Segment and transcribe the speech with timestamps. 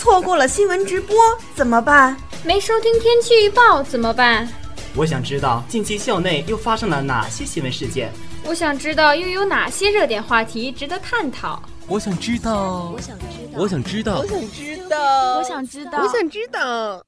[0.00, 1.14] 错过了新闻直播
[1.54, 2.16] 怎么办？
[2.42, 4.48] 没收听天气预报怎么办？
[4.96, 8.10] 我想知道近期校内又发生了哪些新闻事件。
[8.46, 11.62] 我想知道又有哪些热点话题值得探讨。
[11.86, 17.02] 我想知道，我想知道，我想知道，我想知道，我想知道，我想知道。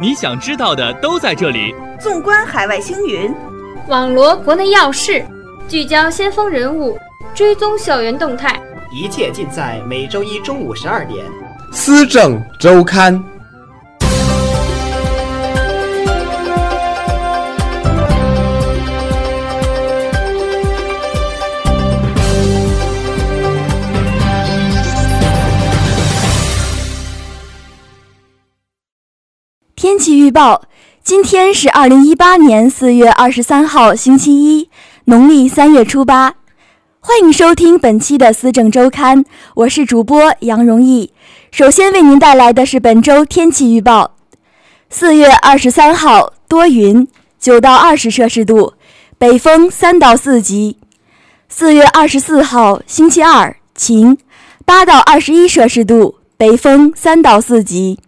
[0.00, 1.74] 你想知道的都在这里。
[2.00, 3.30] 纵观海外星云，
[3.86, 5.22] 网罗国内要事，
[5.68, 6.98] 聚焦先锋人物，
[7.34, 8.58] 追踪校园动态，
[8.90, 11.22] 一切尽在每周一中午十二点。
[11.80, 13.22] 思政周刊。
[29.76, 30.62] 天气预报：
[31.04, 34.68] 今天是二零一八年四月二十三号，星期一，
[35.04, 36.37] 农历三月初八。
[37.08, 41.10] 欢迎收听本期的《思政周刊》，我是主播杨荣毅。
[41.50, 44.14] 首先为您带来的是本周天气预报：
[44.90, 47.08] 四月二十三号多云，
[47.40, 48.74] 九到二十摄氏度，
[49.16, 50.76] 北风三到四级。
[51.48, 54.18] 四月二十四号星期二晴，
[54.66, 57.98] 八到二十一摄氏度，北风三到四级。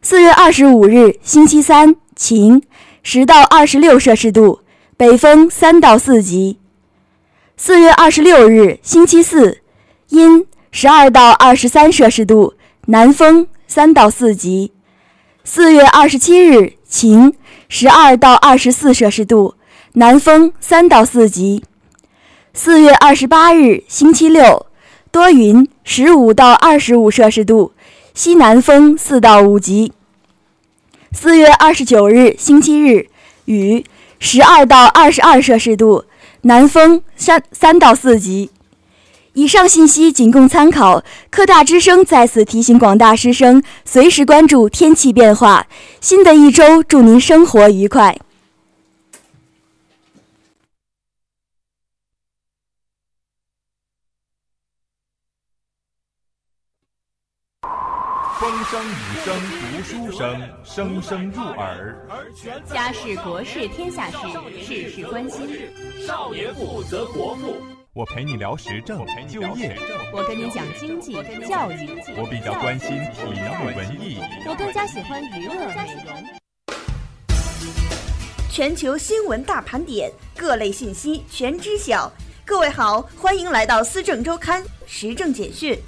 [0.00, 2.62] 四月二十五日，星期三，晴，
[3.02, 4.60] 十到二十六摄氏度，
[4.96, 6.56] 北风三到四级。
[7.60, 9.58] 四月二十六日，星期四，
[10.10, 12.54] 阴，十二到二十三摄氏度，
[12.86, 14.70] 南风三到四级。
[15.42, 17.34] 四月二十七日，晴，
[17.68, 19.56] 十二到二十四摄氏度，
[19.94, 21.64] 南风三到四级。
[22.54, 24.66] 四月二十八日，星期六，
[25.10, 27.72] 多云，十五到二十五摄氏度。
[28.14, 29.92] 西南风四到五级。
[31.10, 33.08] 四月二十九日，星期日，
[33.46, 33.84] 雨，
[34.20, 36.04] 十二到二十二摄氏度，
[36.42, 38.50] 南风三三到四级。
[39.34, 41.04] 以上信息仅供参考。
[41.30, 45.66] 科大之声在此提醒广大师生，随时关注天气变化。
[46.00, 48.18] 新的一周，祝您生活愉快。
[58.40, 58.94] 风声雨
[59.24, 59.34] 声
[60.18, 61.96] 声，声声入耳。
[62.66, 64.16] 家事国事天下事，
[64.60, 65.48] 事事关心。
[66.04, 67.54] 少年富则国富。
[67.92, 69.78] 我陪你聊时政、就业。
[70.12, 71.12] 我跟你讲经济、
[71.48, 71.88] 教育。
[72.16, 74.18] 我比较关心体育文艺。
[74.48, 75.54] 我更加喜欢娱乐。
[78.50, 82.12] 全球新闻大盘点，各类信息全知晓。
[82.44, 85.78] 各位好，欢迎来到《思政周刊》时政简讯。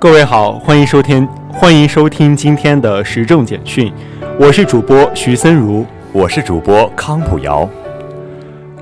[0.00, 3.92] 各位好，欢迎收听，欢迎收听今天的时政简讯，
[4.38, 7.68] 我是主播徐森如，我是主播康普瑶。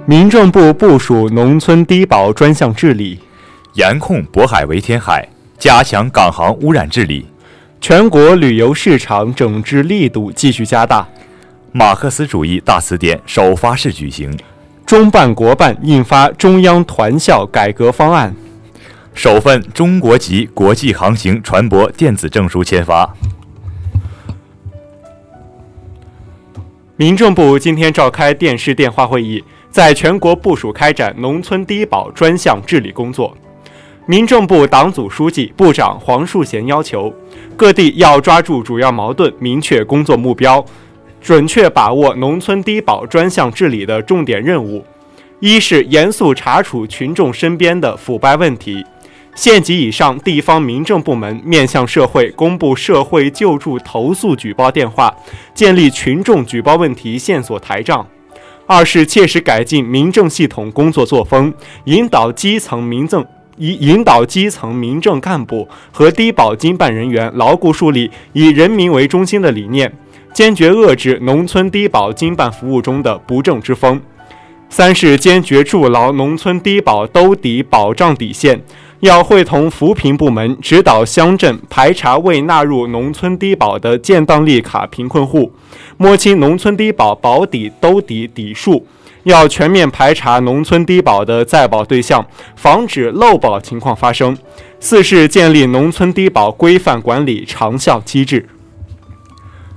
[0.06, 3.18] 民政部部署农村低保专项治理，
[3.72, 5.28] 严控渤海围填海，
[5.58, 7.26] 加强港航污染治理。
[7.80, 11.04] 全国旅游市场整治力度继续加大。
[11.72, 14.32] 马克思主义大词典首发式举行。
[14.86, 18.32] 中办国办印发中央团校改革方案。
[19.18, 23.12] 首份中国籍国际航行船舶电子证书签发。
[26.94, 29.42] 民政部今天召开电视电话会议，
[29.72, 33.36] 在全国部署开展农村低保专项治理工作。
[34.06, 37.12] 民政部党组书记、部长黄树贤要求，
[37.56, 40.64] 各地要抓住主要矛盾，明确工作目标，
[41.20, 44.84] 准确把握农村低保专项治理的重点任务。
[45.40, 48.86] 一是严肃查处群众身边的腐败问题。
[49.38, 55.14] 县级以上地方民政部门面向社会公布社会救助投诉举报电话，
[55.54, 58.04] 建立群众举报问题线索台账；
[58.66, 61.54] 二是切实改进民政系统工作作风，
[61.84, 63.24] 引导基层民政
[63.58, 69.92] 引引导基层民政干部和低保经办人员牢固树立以人民为中心的理念，
[70.34, 74.00] 坚决遏制农村低保经办服务中的不正之风；
[74.68, 78.60] 三是坚决筑牢农村低保兜底保障底线。
[79.00, 85.52] 要会同扶贫部门指导乡镇排查未纳入农村低保的建档立卡贫困户，
[85.96, 88.84] 摸清农村低保保底兜底底数，
[89.22, 94.36] 要全面排查农村低保的在保对象，防止漏保情况发生。
[94.80, 98.48] 四是建立农村低保规范管理长效机制。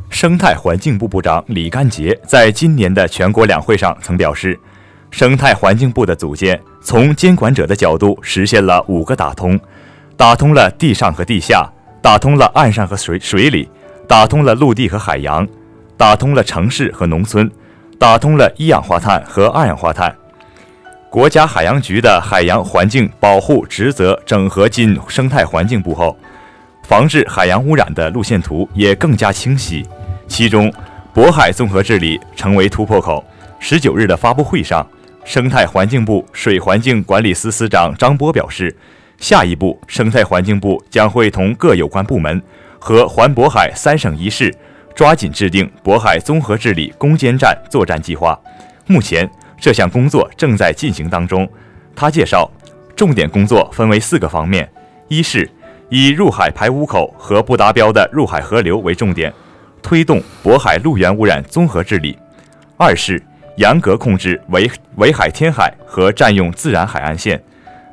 [0.09, 4.59] 生态环境部部长李干杰在今年的全国两会上曾表示，
[5.11, 9.59] 生态环境部的组建从监管者的角度实现了五个打通：
[10.17, 11.69] 打通了地上和地下，
[12.01, 13.69] 打通了岸上和水水里，
[14.07, 15.47] 打通了陆地和海洋，
[15.97, 17.51] 打通了城市和农村，
[17.99, 20.15] 打通了一氧化碳和二氧化碳。
[21.09, 26.17] 国家海洋局的海洋环境保护职责整合进生态环境部后，
[26.83, 29.85] 防治海洋污染的路线图也更加清晰。
[30.25, 30.71] 其中，
[31.13, 33.23] 渤海综合治理成为突破口。
[33.59, 34.87] 十九日的发布会上，
[35.23, 38.75] 生态环境部水环境管理司司长张波表示，
[39.17, 42.41] 下一步，生态环境部将会同各有关部门
[42.79, 44.53] 和环渤海三省一市，
[44.95, 48.37] 抓紧制定渤海综合治理攻坚战作战计划。
[48.87, 49.29] 目前，
[49.59, 51.47] 这项工作正在进行当中。
[51.95, 52.49] 他介绍，
[52.95, 54.67] 重点工作分为四个方面：
[55.07, 55.49] 一是
[55.89, 59.31] 以入海排污口和不达标的入海河流为重点。
[59.83, 62.15] 推动渤海陆源污染综合治理；
[62.77, 63.21] 二是
[63.61, 67.39] 严格控制围围海填海和占用自然海岸线，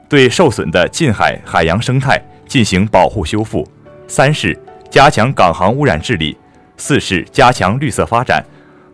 [0.09, 3.63] 对受损的近海海洋生态进行保护修复；
[4.07, 4.59] 三是
[4.91, 6.35] 加强港航污染治理；
[6.79, 8.43] 四是加强绿色发展，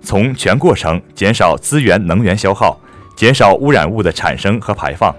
[0.03, 2.77] 从全过程减少资源能源消耗，
[3.15, 5.15] 减少污染物的产生和排放。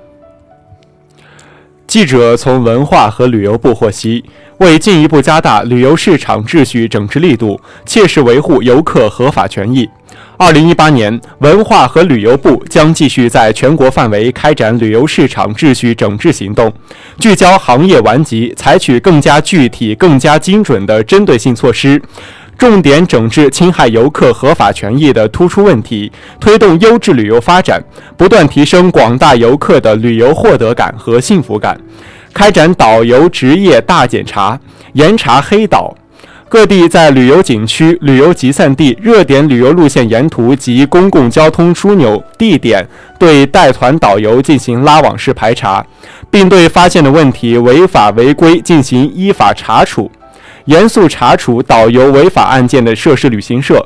[1.88, 4.24] 记者从文化和旅游部获悉，
[4.58, 9.88] 为进一步加大旅游市场秩序整治力度，切实维护游客合法权益，
[10.38, 16.74] 二零一八年，文化和旅游部将继续在全国范围开展旅游市场秩序整治行动，
[17.20, 22.02] 聚焦行业顽疾，采取更加具体、更加精准的针对性措施。
[22.58, 27.84] 重点整治侵害游客合法权益的突出问题，推动优质旅游发展，
[28.16, 31.80] 不断提升广大游客的旅游获得感和幸福感。
[32.34, 34.60] 开展导游职业大检查，
[34.94, 35.94] 严查黑导。
[36.48, 42.88] 各地在旅游景区、旅游集散地、热点旅游路线沿途及公共交通枢纽地点，
[43.20, 45.86] 对带团导游进行拉网式排查，
[46.30, 50.10] 并对发现的问题违法违规进行依法查处。
[50.66, 53.86] 严肃查处导游违法案件的涉事旅行社，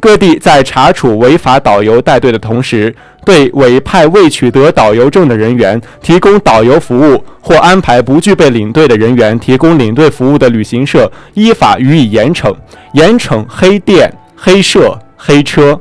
[0.00, 12.54] 各地在查处违法导游带队的同时，对委派未取得导游证的人员提供导游服务或安排不具备领队的人员提供领队服务的旅行社，依法予以严惩，
[12.92, 15.78] 严惩黑店、黑社、黑车。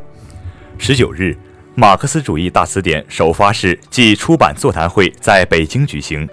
[0.77, 1.37] 十九日，
[1.75, 6.27] 马克思主义大词典首发式暨出版座谈会在北京举行。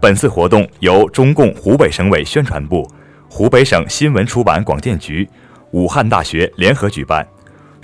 [0.00, 2.86] 本次活动由中共湖北省委宣传部。
[3.32, 5.26] 湖北省新闻出版广电局、
[5.70, 7.24] 武汉大学联合举办，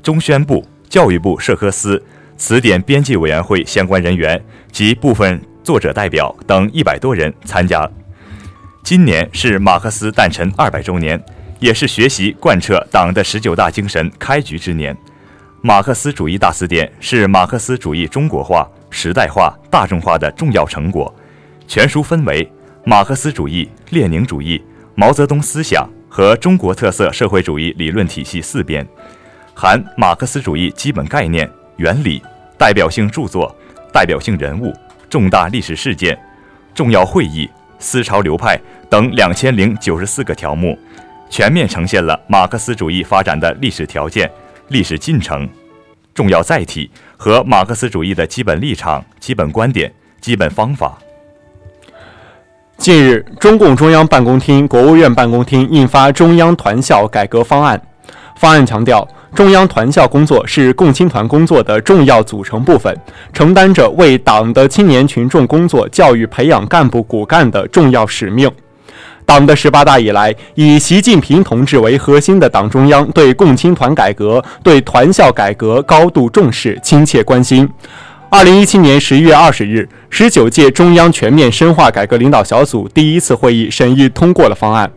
[0.02, 2.02] 中宣部、教育部社科司、
[2.36, 7.88] 词典编辑委员会相关人员及部分作者代表等一百多人参加。
[8.82, 11.24] 今年是马克思诞辰二百周年，
[11.60, 14.94] 也是学习贯彻党的十九大精神开局之年。
[15.62, 21.14] 马克思主义大词典是马克思主义中国化、时代化、大众化的重要成果。
[21.68, 22.50] 全书分为
[22.84, 24.60] 马克思主义、列宁主义。
[24.98, 28.86] 毛泽东思想和中国特色社会主义理论体系四编，
[29.54, 32.22] 含马克思主义基本概念、原理、
[32.56, 33.54] 代表性著作、
[33.92, 34.74] 代表性人物、
[35.10, 36.18] 重大历史事件、
[36.74, 37.46] 重要会议、
[37.78, 40.78] 思潮流派等两千零九十四个条目，
[41.28, 44.30] 全面呈现了马克思主义发展的历史条件、
[44.68, 45.46] 历史进程、
[46.14, 50.96] 重要载体和马克思主义的基本立场、基本观点、基本方法。
[52.78, 57.76] 近日，中共中央办公厅、国务院办公厅印发《中央团校改革方案》。
[58.36, 62.94] 方案强调，中央团校工作是共青团工作的重要组成部分，
[63.32, 68.48] 承担着为党的青年群众工作教育培养干部骨干的重要使命。
[69.24, 77.68] 党的十八大以来，以习近平同志为核心的党中央对共青团改革、对团校改革高度重视、亲切关心。
[78.28, 84.90] 二零一七年十一月二十日，十九届中央全面深化改革领导小组第一次会议审议通过了方案。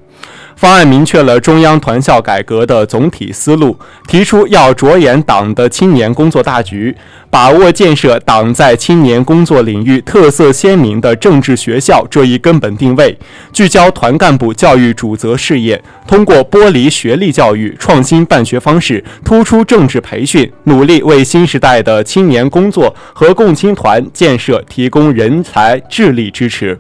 [0.60, 6.94] 方案明确了中央团校改革的总体思路，提出要着眼党的青年工作大局，
[7.30, 13.18] 把握建设党在青年工作领域特色鲜明的政治学校这一根本定位，
[13.54, 26.78] 聚焦团干部教育主责事业，通过剥离学历教育、创新办学方式，突出政治培训，努力为新时代的青年工作和共青团建设提供人才智力支持。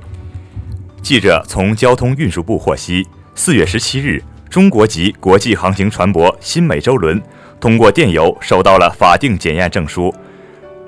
[1.01, 3.07] 记者从交通运输部获悉。
[3.41, 7.23] 四月十七日，中国籍国际航行船舶“新美洲轮”
[7.57, 10.13] 通过电邮收到了法定检验证书，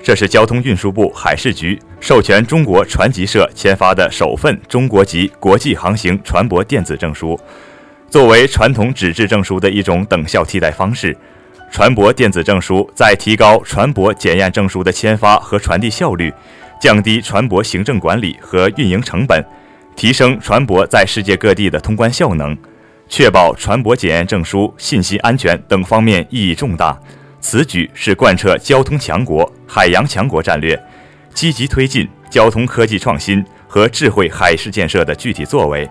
[0.02, 7.40] 这是交通运输部海事局授权中国船籍社签发的首份中国籍国际航行船舶电子证书。
[8.10, 11.16] 作为传统纸质证书的一种等效替代方式，
[11.70, 16.30] 船舶电子证书在提高船舶检验证书的签发和传递效率，
[16.78, 19.42] 降低船舶行政管理和运营成本，
[19.94, 22.56] 提升船舶在世界各地的通关效能，
[23.08, 26.98] 确保船舶检验证书信息安全等方面意义重大。
[27.40, 30.80] 此举是贯彻交通强国、海洋强国战略，
[31.34, 35.88] 积极推进交通科技创新和智慧海事建设的具体作为，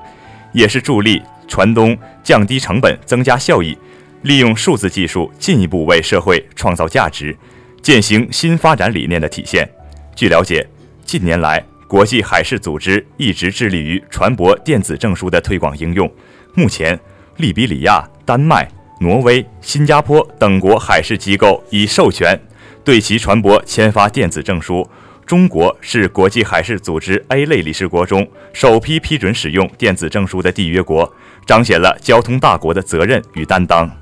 [0.53, 1.21] 也是助力。
[1.47, 3.77] 船东降低成本、增加效益，
[4.21, 7.35] 利用数字技术进一步为社会创造价值，
[7.81, 9.69] 践行新发展理念的体现。
[10.15, 10.65] 据了解，
[11.03, 16.09] 近年来，国际海事组织一直致力于船舶电子证书的推广应用。
[16.53, 16.97] 目前，
[17.35, 18.65] 利比里亚、丹麦、
[19.01, 22.39] 挪威、新加坡等国海事机构已授权
[22.85, 24.89] 对其船舶签发电子证书。
[25.25, 31.13] 中国是国际海事组织 A 类理事国中首批批准使用电子证书的缔约国。
[31.45, 34.00] 彰显了交通大国的责任与担当。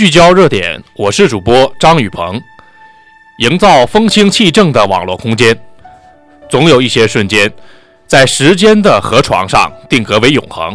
[0.00, 2.40] 聚焦热点，我是主播张宇鹏。
[3.36, 5.54] 营造风清气正的网络空间，
[6.48, 7.52] 总有一些瞬间，
[8.06, 10.74] 在时间的河床上定格为永恒；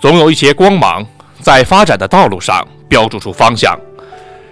[0.00, 1.04] 总有一些光芒。
[1.40, 3.76] 在发展的道路上标注出方向，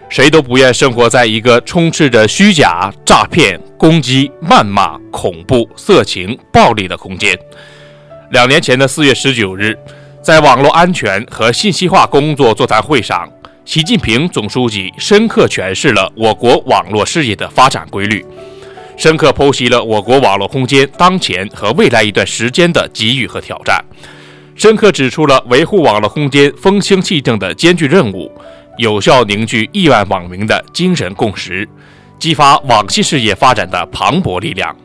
[0.09, 7.39] 谁都不愿生活在一个充斥着虚假、诈骗、攻击、谩骂、恐怖、色情、暴力的空间。
[8.33, 9.79] 两年前的四月十九日，
[10.21, 13.31] 在网络安全和信息化工作座谈会上，
[13.65, 18.25] 习近平总书记深刻诠释了我国网络事业的发展规律，
[18.97, 23.83] 深刻剖析了我国网络空间当前和未来一段时间的机遇和挑战。
[24.57, 28.31] 深刻指出了维护网络空间风清气正的艰巨任务，
[28.79, 31.67] 有效凝聚亿万网民的精神共识，
[32.19, 34.77] 激发网信事业发展的磅礴力量。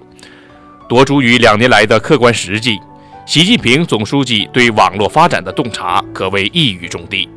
[0.88, 2.78] 多足于两年来的客观实际，
[3.26, 7.28] 习近平总书记对网络发展的洞察可谓一语中的。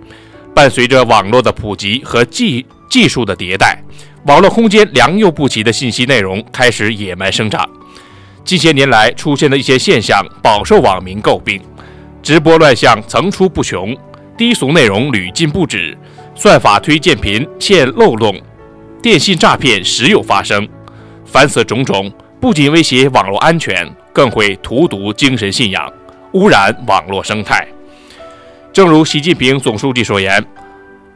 [0.54, 3.82] 伴随着网络的普及和技技术的迭代，
[4.26, 7.68] 网络空间良莠不齐的信息内容开始野蛮生长。
[8.44, 11.60] 近些年来出现的一些现象，饱受网民诟病。
[12.22, 13.96] 直播乱象层出不穷，
[14.36, 15.96] 低俗内容屡禁不止，
[16.34, 18.38] 算法推荐频现漏洞，
[19.02, 20.68] 电信诈骗时有发生。
[21.24, 25.90] 凡此种种，不仅威胁网络安全，更会荼毒精神信仰，
[26.32, 27.66] 污染网络生态。
[28.72, 30.44] 正如习近平总书记所言：“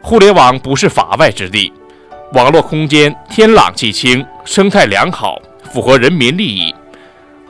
[0.02, 1.72] 互联网不是法外之地，
[2.32, 5.40] 网络空间天朗气清，生态良好，
[5.72, 6.74] 符合人民利益；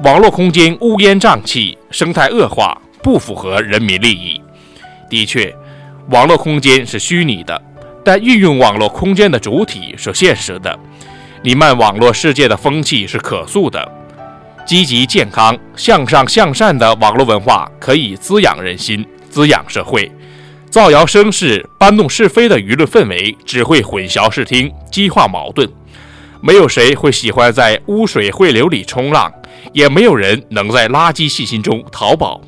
[0.02, 4.40] 网络空间乌烟瘴气，生态恶化。”不符合人民利益。
[5.10, 5.54] 的确，
[6.08, 7.62] 网络空间是虚拟的，
[8.02, 10.74] 但运用网络空间的主体是现实的。
[11.42, 13.86] 弥漫网络世界的风气是可塑的。
[14.64, 20.08] 积极、健康、向上、向善的网络文化可以滋养人心、滋养社会。
[20.70, 25.68] 造谣生事、搬弄是非的舆论氛围只会混淆视听、激化矛盾。
[26.40, 29.32] 没有谁会喜欢在污水汇流里冲浪，
[29.72, 32.40] 也没有人能在垃圾信息中淘宝。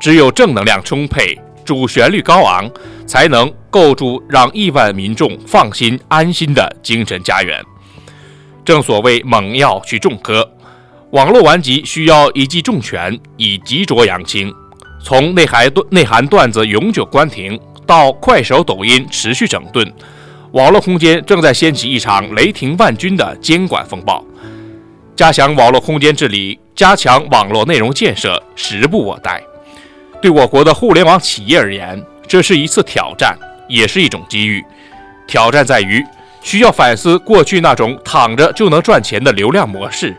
[0.00, 2.70] 只有正能量充沛、主旋律高昂，
[3.06, 7.62] 才能构筑让亿万民众放心安心的精神家园。
[8.64, 10.48] 正所谓猛药去重科，
[11.10, 14.54] 网络顽疾需要一记重拳以急浊扬清。
[15.02, 19.90] 从内涵段内涵段子永久关停，到快手、抖音持续整顿，
[20.52, 24.24] 网络空间正在掀起一场雷霆万钧的监管风暴。
[25.16, 29.42] 加强网络空间治理，加强网络内容建设，时不我待。
[30.20, 33.36] 对我国的互联网企业而言，这是一次挑战，
[33.68, 34.62] 也是一种机遇。
[35.26, 36.04] 挑战在于
[36.42, 40.14] 需要反思过去那种躺着就能赚钱的流量模式，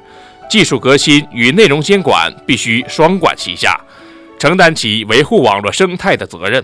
[0.49, 3.79] 技术革新与内容监管必须双管齐下，
[4.39, 6.63] 承担起维护网络生态的责任。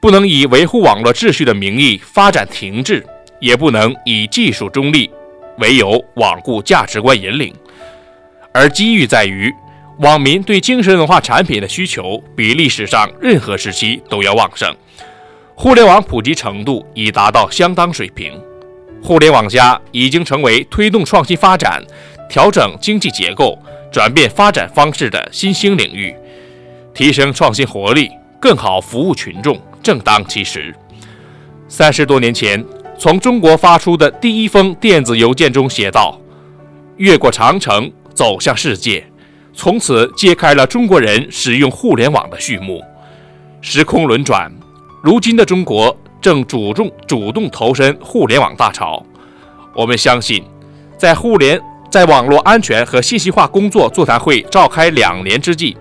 [0.00, 3.04] 不能以维护网络秩序的名义发展停滞，
[3.40, 5.10] 也不能以技术中立
[5.58, 7.54] 为由罔顾价值观引领。
[8.54, 9.52] 而机遇在于。
[9.98, 14.74] 网民对精神文化产品的需求比历史上任何时期都要旺盛，
[15.54, 18.32] 互联网普及程度已达到相当水平，
[19.02, 21.80] 互联网加已经成为推动创新发展、
[22.28, 23.56] 调整经济结构、
[23.92, 26.12] 转变发展方式的新兴领域，
[26.94, 30.74] 提升创新活力，更好服务群众，正当其时。
[31.68, 32.64] 三十多年前，
[32.98, 36.18] 从中国发出的第一封电子邮件中写道。
[36.98, 39.04] 越过长城走向世界，
[39.54, 42.82] 从此揭开了中国人使用互联网的序幕。
[43.62, 44.52] 时空轮转，
[45.02, 49.04] 如今的中国正主动主动投身互联网大潮。
[49.74, 50.44] 我们相信，
[50.98, 51.58] 在互联
[51.90, 55.76] 在网络安全和信息化工作座谈会召开两年之际，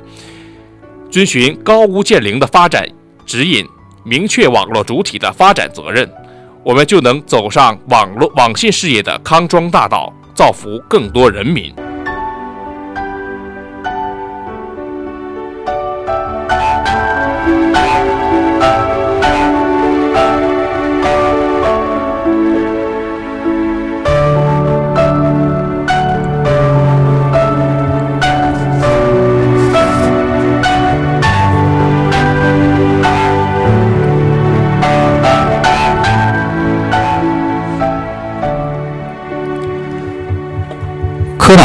[1.11, 2.87] 遵循高屋建瓴的发展
[3.25, 3.67] 指引，
[4.05, 6.09] 明确网络主体的发展责任，
[6.63, 11.75] 我们就能走上网络网信事业的康庄大道，造福更多人民。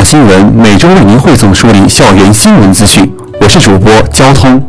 [0.09, 4.65] 新闻每周为您汇总梳理校园新闻资讯，我是主播交通。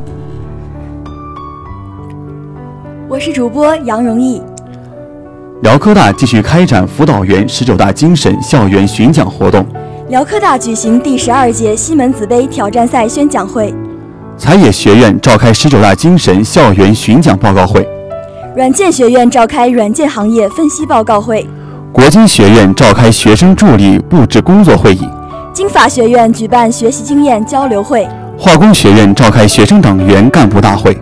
[3.08, 4.41] 我是主播杨荣毅。
[5.62, 9.63] 辽科大继续开展辅导员十九大精神校园巡讲活动。
[10.10, 13.72] 辽科大举行第十二届西门子杯挑战赛宣讲会。
[14.39, 17.88] 财野学院召开十九大精神校园巡讲报告会。
[18.56, 21.48] 软件学院召开软件行业分析报告会。
[21.94, 25.08] 国金学院召开学生助理布置工作会议，
[25.58, 30.96] 经法学院举办学习经验交流会，化工学院召开学生党员干部大会，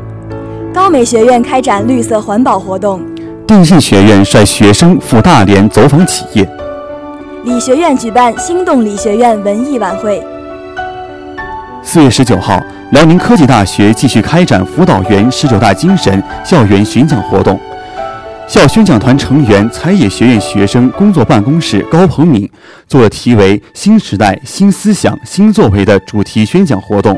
[0.74, 3.02] 高美学院开展绿色环保活动，
[3.46, 6.50] 电信学院率学生赴大连走访企业，
[7.44, 10.26] 理学院举办心动理学院文艺晚会。
[11.84, 12.58] 四月十九号，
[12.92, 17.60] 辽宁科技大学继续开展辅导员十九大精神校园巡讲活动。
[18.48, 22.48] 校宣讲团成员、财野学院学生工作办公室高鹏敏
[22.88, 27.18] 做了题为“新时代新思想新作为”的主题宣讲活动。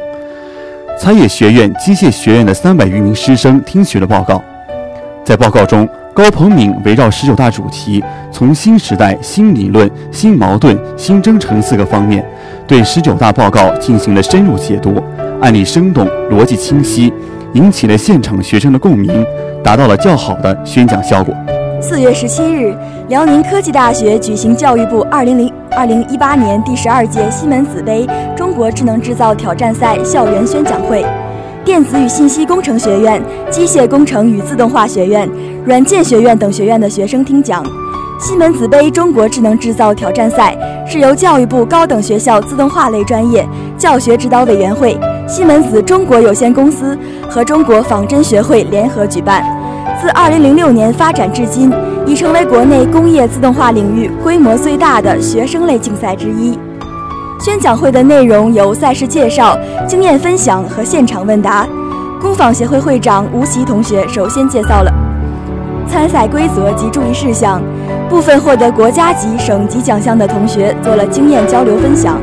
[0.98, 4.41] 财野学院机械学院的三百余名师生听取了报告。
[5.25, 8.01] 在报告中，高鹏敏围绕十九大主题，
[8.32, 12.25] 从新时代、新理论、新矛盾、新征程四个方面，
[12.65, 15.04] 对十九大报告进行了深入解读，
[15.41, 17.12] 案例生动，逻辑清晰，
[17.58, 19.26] 引起了现场学生的共鸣。
[19.63, 21.36] 达到了较好的宣讲效果。
[21.82, 22.74] 四月十七日，
[23.10, 31.04] 辽宁科技大学举行教育部二零零二零一八年第十二届西门子杯中国智能制造挑战赛校园宣讲会，
[31.65, 35.30] 电子与信息工程学院、机械工程与自动化学院、
[35.65, 37.65] 软件学院等学院的学生听讲。
[38.20, 40.56] 西门子杯中国智能制造挑战赛
[40.88, 43.46] 是由教育部高等学校自动化类专业
[43.78, 46.97] 教学指导委员会、西门子中国有限公司
[47.29, 49.43] 和中国仿真学会联合举办。
[50.01, 51.71] 自2006年发展至今，
[52.05, 56.57] 已成为国内工业自动化领域规模最大的学生类竞赛之一。
[57.39, 61.67] 宣讲会的内容有赛事介绍、经验分享和现场问答。
[62.21, 64.91] 工坊协会会长吴奇同学首先介绍了
[65.87, 67.61] 参赛规则及注意事项，
[68.09, 72.19] 部分获得国家级、省级奖项的同学做了经验交流分享，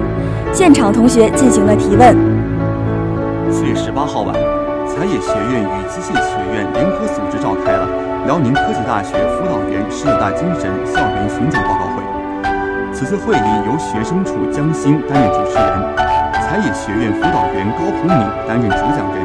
[0.52, 2.33] 现场同学进行了提问。
[3.54, 4.34] 四月十八号晚。
[4.84, 7.86] 财野学院与机械学院联合组织召开了
[8.26, 12.02] 辽宁科技大学辅导员十九大精神校园巡讲报告会。
[12.92, 15.70] 此次会议由学生处江欣担任主持人，
[16.42, 19.22] 财野学院辅导员高鹏敏担任主讲人，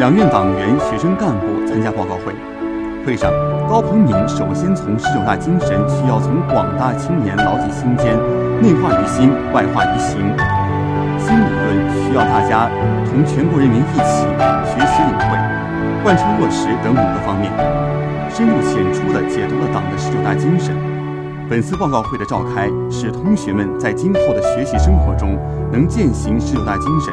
[0.00, 2.34] 两院党员、学生干部参加报告会。
[3.06, 3.30] 会上，
[3.70, 8.18] 高鹏敏首先从十九大精神需要从广大青年牢记心间，
[8.60, 10.18] 内化于心，外化于行。
[11.18, 12.68] 新理论需要大家
[13.12, 14.24] 同全国人民一起
[14.64, 15.36] 学习领会、
[16.02, 17.52] 贯彻落实等五个方面，
[18.30, 20.74] 深入浅出地解读了党的十九大精神。
[21.46, 25.38] 本次报告会的召开，使同学们在今后的学习生活中
[25.70, 27.12] 能践行十九大精神，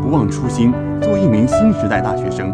[0.00, 2.52] 不忘初心，做一名新时代大学生。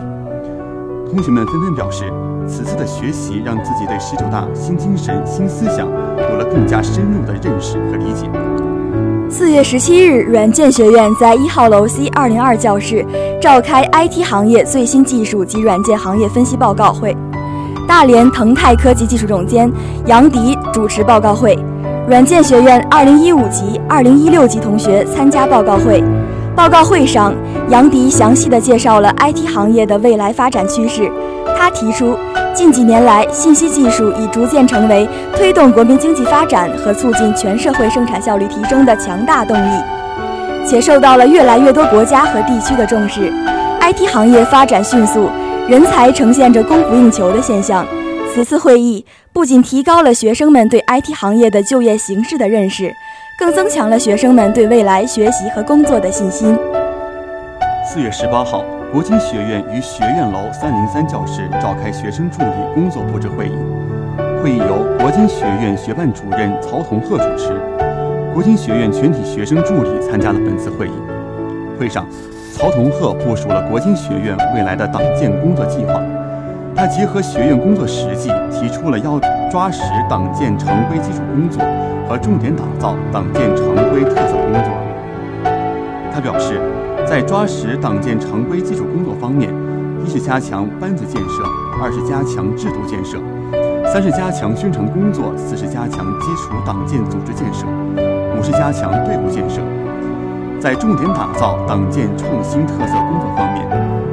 [1.11, 2.11] 同学们纷纷表示，
[2.49, 8.27] 此次的学习让自己对十九大新精神、新思想有了更加深入的认识和理解。
[9.29, 13.05] 四月十七日，软件学院在一号楼 C 二零二教室
[13.41, 17.15] 召开 IT 行业最新技术及软件行业分析报告会。
[17.89, 19.71] 大连腾泰科技技术总监
[20.07, 21.59] 杨迪主持报告会。
[22.09, 26.03] 软件学院二零一五级、二零一六级同学参加报告会。
[26.55, 27.35] 报告会上，
[27.69, 31.11] 杨迪详细的介绍了 IT 行业的未来发展趋势。
[31.59, 32.17] 他提出。
[32.57, 39.83] 近几年来，信息技术已逐渐成为推动国民经济发展和促进全社会生产效率提升的强大动力，
[40.67, 43.31] 且受到了越来越多国家和地区的重视。
[43.83, 45.29] IT 行业发展迅速，
[45.69, 47.87] 人才呈现着供不应求的现象。
[48.35, 52.91] 此次会议不仅提高了学生们对 IT 行业的就业形势的认识，
[53.39, 56.59] 更增强了学生们对未来学习和工作的信心。
[57.85, 58.65] 四月十八号，
[58.97, 63.53] 国经学院于学院楼三零三教室召开学生助理工作布置会议。
[64.43, 67.53] 会议由国经学院学办主任曹同鹤主持，
[68.33, 70.93] 国经学院全体学生助理参加了本次会议。
[71.79, 72.07] 会上，
[72.55, 76.01] 曹同鹤部署了国经学院未来的党建工作计划。
[76.75, 81.63] 他结合学院工作实际，提出了要抓实党建常规基础工作
[82.09, 85.53] 和重点打造党建常规特色工作。
[86.11, 86.59] 他表示，
[87.09, 89.49] 在抓实党建常规基础工作方面，
[90.05, 91.45] 一是加强班子建设，
[91.81, 93.17] 二是加强制度建设，
[93.87, 97.65] 三是加强宣传工作，四是加强基础党建组织建设，
[98.35, 99.63] 五是加强队伍建设。
[100.59, 103.63] 在重点打造党建创新特色工作方面，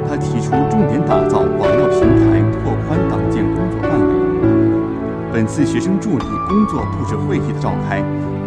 [0.08, 4.14] 他提出重点打造网络平台，拓宽党建工作范围。
[5.32, 7.98] 本次学生助理工作布置会议的召开，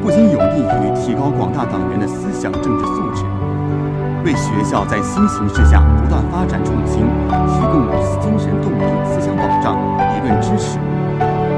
[0.02, 3.24] 不仅有利于提高广大党员的思想政治素质，
[4.26, 7.02] 为学校在新形势下不断发展创新
[7.48, 7.88] 提供
[8.20, 10.78] 精神动力、思想保障、理论支持，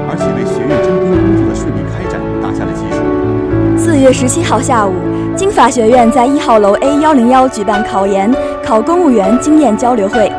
[0.08, 2.98] 而且为学院征兵工作的顺利开展打下了基础。
[3.76, 4.94] 四月十七号下午，
[5.36, 8.32] 经法学院在一号楼 A 幺零幺举办考研
[8.64, 10.30] 考公务员经验交流会。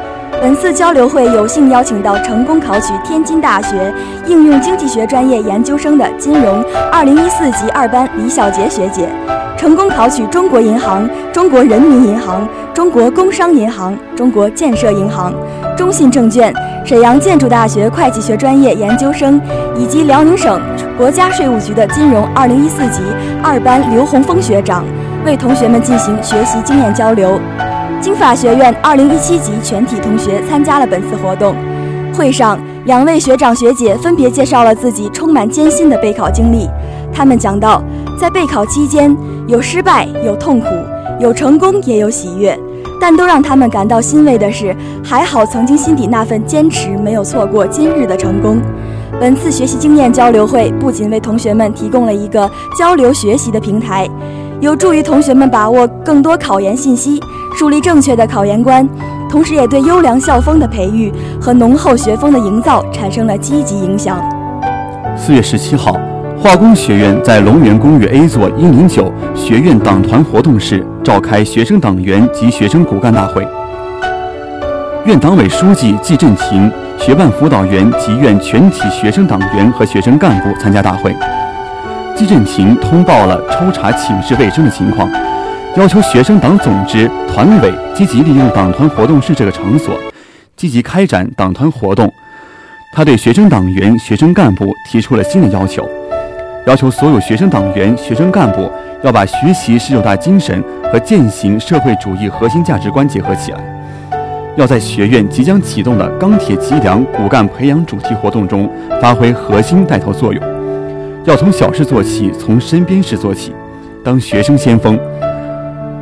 [0.41, 3.93] 本次交流会有幸邀请到成功考取天津大学
[4.25, 9.07] 应用经济学专业研究生的金融二零一四级二班李小杰学姐，
[9.61, 15.31] 成功考取中国银行、中国人民银行、中国工商银行、中国建设银行、
[15.77, 16.51] 中信证券、
[16.83, 19.39] 沈阳建筑大学会计学专业研究生，
[19.77, 20.59] 以及辽宁省
[20.97, 23.01] 国家税务局的金融二零一四级
[23.43, 24.83] 二班刘洪峰学长，
[25.23, 27.39] 为同学们进行学习经验交流。
[27.99, 31.55] 经法学院2017级全体同学参加了本次活动。
[32.17, 36.67] 会上，两位学长学姐分别介绍了自己充满艰辛的备考经历。
[37.13, 37.83] 他们讲到，
[38.21, 40.67] 在备考期间，有失败，有痛苦，
[41.19, 42.55] 有成功，也有喜悦，
[42.99, 48.61] 但都让他们感到欣慰的是，还好曾经心底那份坚持没有错过今日的成功。
[49.19, 54.07] 本次学习经验交流会不仅为同学们提供了一个交流学习的平台。
[54.59, 57.19] 有助于同学们把握更多考研信息，
[57.57, 58.87] 树立正确的考研观，
[59.31, 64.23] 同时也对优良校风的培育和浓厚学风的营造产生了积极影响。
[65.17, 65.97] 四月十七号，
[66.41, 73.47] 化工学院在龙源公寓 A 座一零九学院党团活动室召开学生党员及学生骨干大会。
[75.05, 81.15] 院党委书记季振廷、学办辅导员及院全体学生党员和学生干部参加大会。
[82.15, 85.07] 季振廷通报了抽查寝室卫生的情况，
[85.77, 89.95] 要求学生党总支团委积极利用党团活动室这个场所，
[90.57, 92.11] 积极开展党团活动。
[92.93, 95.87] 他对学生党员、学生干部提出了新的要求，
[96.67, 98.71] 要求所有学生党员、学生干部
[99.01, 103.59] 要把学习十九大精神和践行社会主义核心价值观结合起来，
[104.55, 108.69] 要在学院即将启动的“钢铁脊梁骨干培养”主题活动中
[109.01, 110.43] 发挥核心带头作用。
[111.25, 113.53] 要从小事做起，从身边事做起，
[114.03, 114.99] 当学生先锋。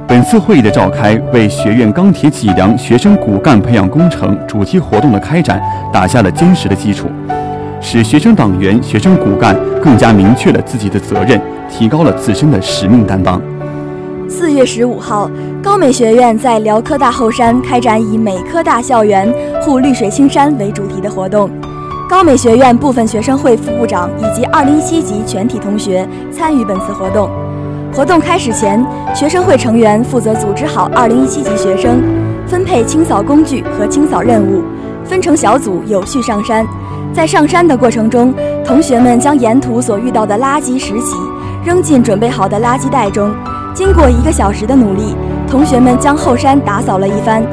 [0.06, 5.62] 本次会议的召开，为学院钢铁脊梁学生骨干培养工程主题活动的开展
[5.93, 7.08] 打下了坚实的基础，
[7.82, 13.42] 使学生党员、学生骨干更加明确了自己的责任，提高了自身的使命担当。
[14.28, 15.30] 四月十五号，
[15.63, 21.50] 高美学院在辽科大后山开展以“美科大校园护绿水青山”为主题的活动。
[22.08, 27.30] 高美学院部分学生会副部长以及2017级全体同学参与本次活动。
[27.94, 32.04] 活动开始前，学生会成员负责组织好2017级学生，
[32.46, 34.63] 分配清扫工具和清扫任务，
[35.06, 36.68] 分成小组有序上山。
[37.13, 41.15] 在上山的过程中，同学们将沿途所遇到的垃圾拾起，
[41.65, 43.34] 扔进准备好的垃圾袋中。
[43.74, 45.15] 经过一个小时的努力，
[45.48, 47.43] 同学们将后山打扫了一番。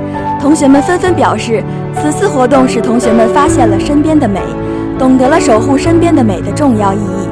[0.41, 1.63] 同学们纷纷表示，
[1.95, 4.41] 此次活动使同学们发现了身边的美，
[4.99, 7.29] 懂得了守护身边的美的重要意义。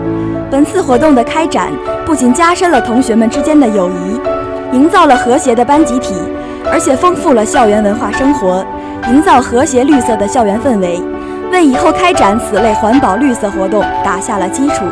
[0.51, 1.71] 本次活动的开展，
[2.07, 6.15] 不仅加深了同学们之间的友谊，营造了和谐的班集体，
[6.73, 8.65] 而且丰富了校园文化生活，
[9.11, 11.01] 营造和谐绿色的校园氛围，
[11.55, 14.85] 为以后开展此类环保绿色活动打下了基础。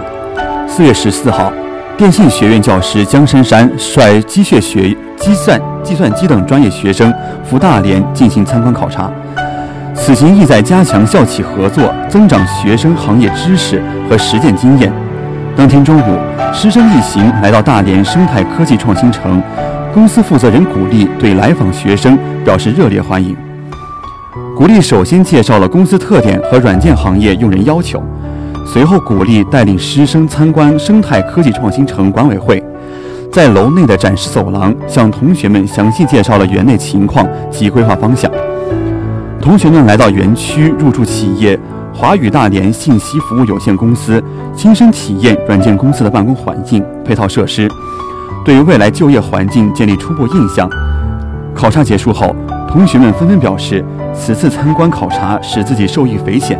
[0.68, 1.52] 四月十四号。
[1.94, 7.12] 电信学院教师姜珊珊率机械学、计算、计算机等专业学生
[7.44, 9.10] 赴大连进行参观考察，
[9.94, 14.90] 此行意在加强校企合作，增长学生行业知识和实践经验。
[15.54, 16.18] 当天中午，
[16.52, 19.40] 师生一行来到大连生态科技创新城，
[19.92, 23.36] 公司负责人鼓励对来访学生表示热烈欢迎。
[24.54, 28.02] 鼓励首先介绍了公司特点和软件行业用人要求。
[28.66, 32.62] 随后鼓励带领师生参观生态科技创新城管委会，
[33.30, 38.30] 在楼内的展示走廊向同学们详细介绍了园内情况及规划方向。
[39.40, 41.58] 同学们来到园区入驻企业
[41.92, 44.22] 华宇大连信息服务有限公司，
[44.54, 47.68] 亲身体验软件公司的办公环境、配套设施，
[48.44, 50.68] 对于未来就业环境建立初步印象。
[51.54, 52.34] 考察结束后，
[52.72, 56.58] 同学们纷纷表示，此次参观考察使自己受益匪浅，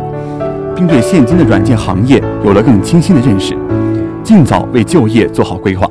[0.75, 3.57] 并对现今的软件行业有了更清晰的认识，
[4.23, 5.89] 尽早为就业做好规划。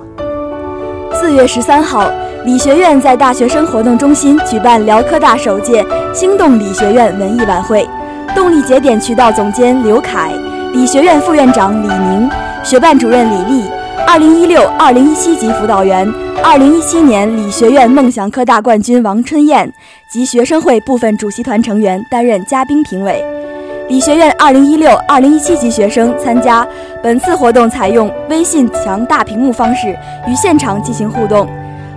[1.13, 2.09] 四月十三号，
[2.45, 7.85] 理学院在大学生活动中心举办辽科大首届“星动理学院”文艺晚会。
[8.33, 10.33] 动力节点渠道总监刘凯、
[10.73, 12.31] 理学院副院长李宁、
[12.63, 13.65] 学办主任李丽、
[14.07, 16.07] 二零一六、二零一七级辅导员、
[16.43, 19.71] 二零一七年理学院梦想科大冠军王春燕
[20.11, 23.25] 及学生会部分主席团成员担任嘉宾评委。
[23.89, 26.67] 理学院二零一六、二零一七级学生参加
[27.03, 29.89] 本次活动，采用微信墙大屏幕方式
[30.29, 31.49] 与现场进行互动，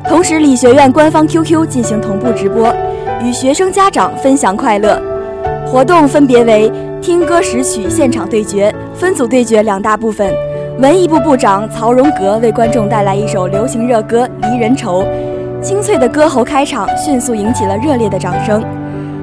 [0.07, 2.73] 同时理学院官方 QQ 进行同步直播，
[3.21, 5.01] 与学生家长分享快乐。
[5.67, 10.33] 活动分别为听歌识曲现场对决、分组对决两大部分。
[10.79, 15.03] 文艺部部长曹荣格为观众带来一首流行热歌《离人愁》，
[15.61, 18.61] 清脆的歌喉开场，迅速引起了热烈的掌声。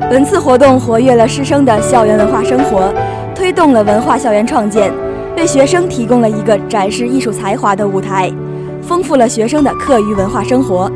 [0.08, 2.90] 本次活动活跃了师生的校园文化生活，
[3.34, 4.90] 推动了文化校园创建，
[5.36, 8.32] 为学生提供了一个展示艺术才华的舞台，
[8.80, 10.90] 丰富了学生的课余文化生活。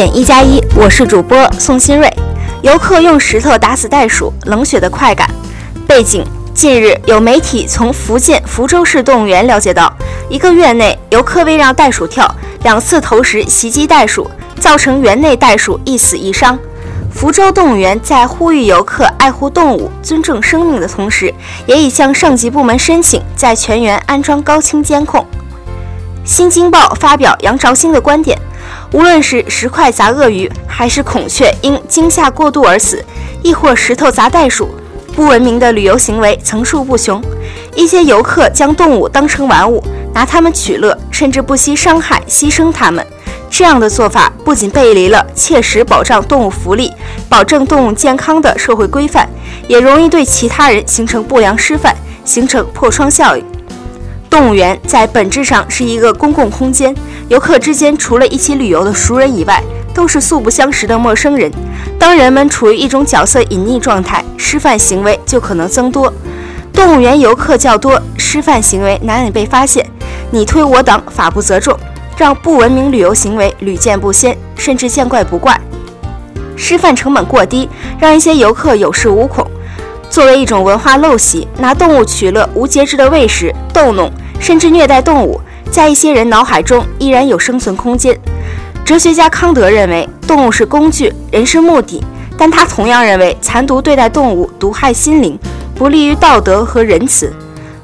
[0.00, 2.10] 点一加一，我是主播宋新瑞。
[2.62, 5.28] 游客用石头打死袋鼠，冷血的快感。
[5.86, 9.94] 背景：近日有媒体从福建福州市动物园了解到，
[10.30, 14.26] 一个月内游客为让袋鼠跳，两次投石袭击袋鼠，
[14.58, 16.58] 造成园内袋鼠一死一伤。
[17.12, 21.34] 福州动物园在呼吁游客爱护动物、尊重生命的同时，
[21.66, 25.22] 也已向上级部门申请在全园安装高清监控。
[26.24, 28.40] 新京报发表杨兆兴的观点。
[28.92, 33.04] 无论是石块砸鳄鱼，还是孔雀因惊吓过度而死，
[33.42, 34.68] 亦或石头砸袋鼠，
[35.14, 37.22] 不文明的旅游行为层出不穷。
[37.76, 43.06] 一些游客将动物当成玩物，拿它们取乐，甚至不惜伤害、牺牲它们。
[43.48, 46.92] 这样的做法不仅背离了切实保障动物福利、
[47.28, 49.28] 保证动物健康的社会规范，
[49.68, 53.44] 也容易对其他人形成不良示范，形成破窗效应。
[54.30, 56.94] 动物园在本质上是一个公共空间，
[57.28, 59.60] 游客之间除了一起旅游的熟人以外，
[59.92, 61.50] 都是素不相识的陌生人。
[61.98, 66.12] 当人们处于一种角色隐匿状态，失范行为就可能增多。
[66.72, 69.84] 动物园游客较多，失范行为难以被发现，
[70.30, 71.76] 你推我挡，法不责众，
[72.16, 75.60] 让不文明旅游行为屡见不鲜，甚至见怪不怪。
[76.56, 79.44] 失范成本过低，让一些游客有恃无恐。
[80.10, 88.18] 作为一种文化陋习，拿动物取乐、无节制的喂食、逗弄，甚至虐待动物，在一些人脑海中依然有生存空间。
[88.84, 92.02] 哲学家康德认为，动物是工具，人是目的，
[92.36, 95.38] 但他同样认为，残毒对待动物毒害心灵，
[95.76, 97.32] 不利于道德和仁慈。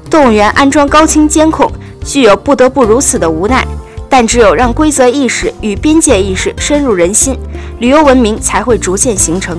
[0.09, 1.71] 动物园安装高清监控，
[2.03, 3.65] 具有不得不如此的无奈，
[4.09, 7.39] 但只有让规则意识与边界意识深入人心，
[7.79, 9.57] 旅游文明才会逐渐形成。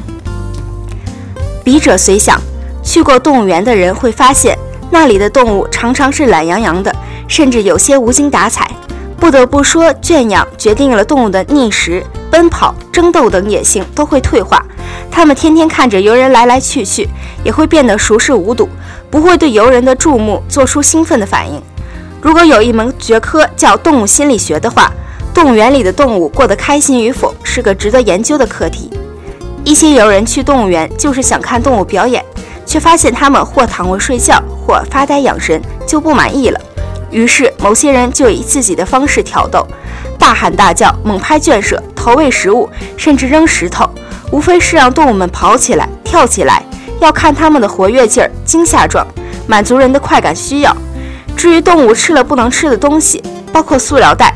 [1.64, 2.38] 笔者随想。
[2.88, 4.57] 去过动物园的人会发现，
[4.90, 6.90] 那里的动物常常是懒洋洋的，
[7.29, 8.66] 甚至有些无精打采。
[9.18, 14.64] 不得不说，圈养决定了动物的觅食、奔跑、争斗等野性都会退化。
[15.11, 17.07] 它们天天看着游人来来去去，
[17.44, 18.66] 也会变得熟视无睹，
[19.11, 21.61] 不会对游人的注目做出兴奋的反应。
[22.22, 24.90] 如果有一门学科叫动物心理学的话，
[25.35, 28.90] 动物园里的动物过得开心与否是个值得研究的课题。
[29.62, 32.24] 一些游人去动物园就是想看动物表演。
[32.68, 36.61] 却发现他们或躺卧睡觉，或发呆养神，就不满意了。
[37.11, 39.66] 于是某些人就以自己的方式挑逗，
[40.18, 43.88] 大喊大叫，猛拍圈舍，投喂食物，甚至扔石头，
[44.31, 46.62] 无非是让动物们跑起来、跳起来，
[47.00, 49.07] 要看他们的活跃劲儿、惊吓状，
[49.46, 50.76] 满足人的快感需要。
[51.35, 54.35] 至于动物吃了不能吃的东西，包括塑料袋，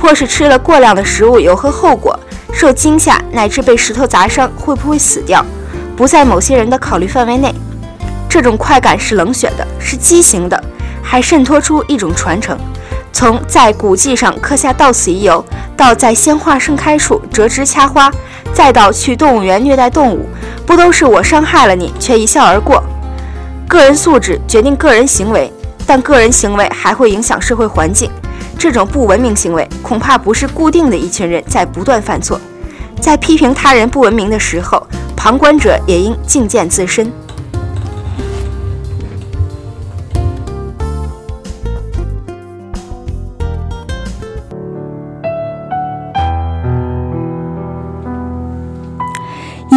[0.00, 2.18] 或是吃了过量的食物有何后果，
[2.50, 5.44] 受惊吓乃至被石头砸伤会不会死掉，
[5.94, 7.54] 不在某些人的考虑范围内。
[8.34, 10.60] 这种快感是冷血的，是畸形的，
[11.00, 12.58] 还渗透出一种传承。
[13.12, 18.10] 从在古迹上刻下“到此一游”，到在鲜花盛开处折枝掐花，
[18.52, 20.26] 再到去动物园虐待动物，
[20.66, 22.82] 不都是我伤害了你，却一笑而过？
[23.68, 25.52] 个人素质决定个人行为，
[25.86, 28.10] 但个人行为还会影响社会环境。
[28.58, 32.40] 这种不文明行为，恐怕不是固定的一群人在不断犯错。
[33.00, 37.12] 在批评他人不文明的时候，旁观者也应镜见自身。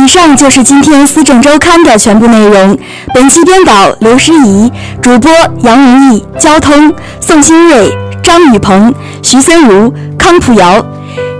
[0.08, 2.78] 以上就是今天《思政周刊》的全部内容。
[3.14, 5.30] 本期编导刘诗怡，主播
[5.64, 7.94] 杨文义，交通宋新瑞、
[8.24, 10.82] 张雨鹏、徐森如、康普瑶。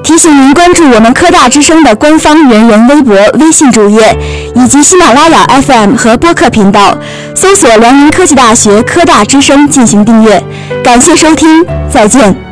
[0.04, 4.14] 提醒您关注我们科大之声的官方人人微博、微信主页，
[4.54, 6.98] 以及喜马拉雅 FM 和播客频道，
[7.34, 10.44] 搜索辽宁科技大学科大之声进行订阅。
[10.84, 12.47] 感谢收听，再见。